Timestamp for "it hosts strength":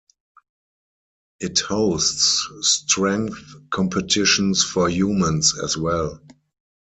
1.39-3.53